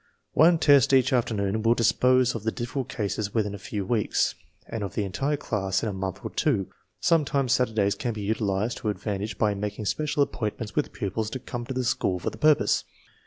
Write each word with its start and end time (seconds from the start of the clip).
One 0.33 0.57
test 0.57 0.93
each 0.93 1.13
afternoon 1.13 1.61
will 1.61 1.75
dispose 1.75 2.33
of 2.33 2.41
the 2.41 2.51
difficult 2.51 2.89
cases 2.89 3.35
within 3.35 3.53
a 3.53 3.59
few 3.59 3.85
weeks, 3.85 4.33
and 4.67 4.83
of 4.83 4.95
the 4.95 5.03
entire 5.03 5.37
class 5.37 5.83
in 5.83 5.89
a 5.89 5.93
month 5.93 6.21
or 6.23 6.31
two. 6.31 6.69
Sometimes 6.99 7.53
Saturdays 7.53 7.93
can 7.93 8.13
be 8.13 8.21
utilized 8.23 8.79
to 8.79 8.89
advantage 8.89 9.37
by 9.37 9.53
making 9.53 9.85
special 9.85 10.23
appointments 10.23 10.75
with 10.75 10.91
pupils 10.91 11.29
to 11.29 11.39
come 11.39 11.67
to 11.67 11.73
the 11.75 11.83
school 11.83 12.17
for 12.17 12.31
the 12.31 12.39
purpose. 12.39 12.83